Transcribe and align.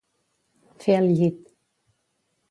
Fer 0.85 0.95
el 1.01 1.09
llit. 1.19 1.43